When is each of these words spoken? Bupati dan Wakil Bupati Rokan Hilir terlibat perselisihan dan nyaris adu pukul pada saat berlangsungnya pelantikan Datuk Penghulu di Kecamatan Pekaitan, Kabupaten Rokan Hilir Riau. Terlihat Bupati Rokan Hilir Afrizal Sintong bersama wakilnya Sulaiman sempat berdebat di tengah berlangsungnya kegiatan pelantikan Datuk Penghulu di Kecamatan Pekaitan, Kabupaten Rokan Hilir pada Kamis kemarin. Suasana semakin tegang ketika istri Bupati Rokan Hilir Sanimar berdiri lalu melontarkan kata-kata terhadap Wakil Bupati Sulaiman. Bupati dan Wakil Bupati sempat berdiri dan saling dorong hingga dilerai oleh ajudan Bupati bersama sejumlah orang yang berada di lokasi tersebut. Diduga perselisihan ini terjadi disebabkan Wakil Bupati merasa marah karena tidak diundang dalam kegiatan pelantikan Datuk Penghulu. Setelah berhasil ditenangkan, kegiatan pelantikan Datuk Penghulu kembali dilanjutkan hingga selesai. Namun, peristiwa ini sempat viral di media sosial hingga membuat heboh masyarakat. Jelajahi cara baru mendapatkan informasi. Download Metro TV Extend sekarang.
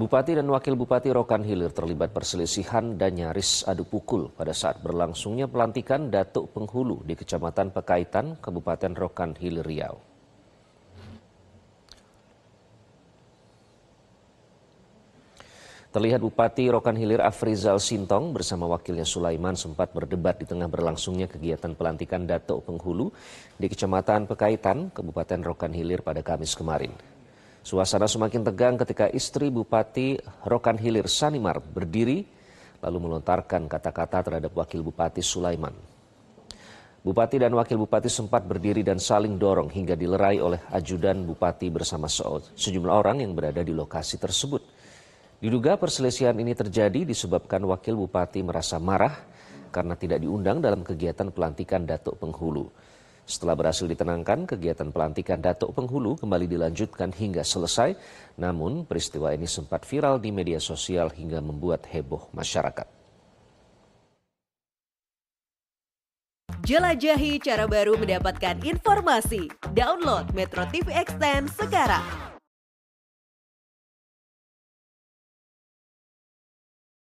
Bupati 0.00 0.32
dan 0.32 0.48
Wakil 0.48 0.80
Bupati 0.80 1.12
Rokan 1.12 1.44
Hilir 1.44 1.76
terlibat 1.76 2.16
perselisihan 2.16 2.96
dan 2.96 3.20
nyaris 3.20 3.68
adu 3.68 3.84
pukul 3.84 4.32
pada 4.32 4.56
saat 4.56 4.80
berlangsungnya 4.80 5.44
pelantikan 5.44 6.08
Datuk 6.08 6.56
Penghulu 6.56 7.04
di 7.04 7.12
Kecamatan 7.12 7.68
Pekaitan, 7.68 8.40
Kabupaten 8.40 8.96
Rokan 8.96 9.36
Hilir 9.36 9.60
Riau. 9.60 10.00
Terlihat 15.92 16.24
Bupati 16.24 16.72
Rokan 16.72 16.96
Hilir 16.96 17.20
Afrizal 17.20 17.76
Sintong 17.76 18.32
bersama 18.32 18.72
wakilnya 18.72 19.04
Sulaiman 19.04 19.52
sempat 19.52 19.92
berdebat 19.92 20.40
di 20.40 20.48
tengah 20.48 20.72
berlangsungnya 20.72 21.28
kegiatan 21.28 21.76
pelantikan 21.76 22.24
Datuk 22.24 22.64
Penghulu 22.64 23.12
di 23.60 23.68
Kecamatan 23.68 24.24
Pekaitan, 24.24 24.96
Kabupaten 24.96 25.44
Rokan 25.44 25.76
Hilir 25.76 26.00
pada 26.00 26.24
Kamis 26.24 26.56
kemarin. 26.56 27.19
Suasana 27.60 28.08
semakin 28.08 28.40
tegang 28.40 28.80
ketika 28.80 29.12
istri 29.12 29.52
Bupati 29.52 30.16
Rokan 30.48 30.80
Hilir 30.80 31.04
Sanimar 31.12 31.60
berdiri 31.60 32.24
lalu 32.80 32.98
melontarkan 33.04 33.68
kata-kata 33.68 34.24
terhadap 34.24 34.52
Wakil 34.56 34.80
Bupati 34.80 35.20
Sulaiman. 35.20 35.76
Bupati 37.00 37.36
dan 37.40 37.52
Wakil 37.52 37.76
Bupati 37.80 38.08
sempat 38.08 38.44
berdiri 38.44 38.80
dan 38.80 38.96
saling 38.96 39.36
dorong 39.36 39.68
hingga 39.68 39.92
dilerai 39.92 40.40
oleh 40.40 40.60
ajudan 40.72 41.24
Bupati 41.24 41.68
bersama 41.68 42.08
sejumlah 42.08 42.92
orang 42.92 43.20
yang 43.20 43.36
berada 43.36 43.60
di 43.60 43.72
lokasi 43.72 44.16
tersebut. 44.16 44.64
Diduga 45.40 45.80
perselisihan 45.80 46.36
ini 46.36 46.52
terjadi 46.52 47.04
disebabkan 47.04 47.64
Wakil 47.64 47.96
Bupati 47.96 48.40
merasa 48.44 48.76
marah 48.80 49.16
karena 49.72 49.96
tidak 49.96 50.20
diundang 50.24 50.60
dalam 50.60 50.80
kegiatan 50.84 51.28
pelantikan 51.32 51.84
Datuk 51.84 52.20
Penghulu. 52.20 52.68
Setelah 53.30 53.54
berhasil 53.54 53.86
ditenangkan, 53.86 54.42
kegiatan 54.42 54.90
pelantikan 54.90 55.38
Datuk 55.38 55.70
Penghulu 55.78 56.18
kembali 56.18 56.50
dilanjutkan 56.50 57.14
hingga 57.14 57.46
selesai. 57.46 57.94
Namun, 58.34 58.82
peristiwa 58.82 59.30
ini 59.30 59.46
sempat 59.46 59.86
viral 59.86 60.18
di 60.18 60.34
media 60.34 60.58
sosial 60.58 61.14
hingga 61.14 61.38
membuat 61.38 61.86
heboh 61.86 62.26
masyarakat. 62.34 62.90
Jelajahi 66.66 67.38
cara 67.38 67.70
baru 67.70 67.94
mendapatkan 67.94 68.66
informasi. 68.66 69.46
Download 69.78 70.26
Metro 70.34 70.66
TV 70.66 70.90
Extend 70.90 71.54
sekarang. 71.54 72.39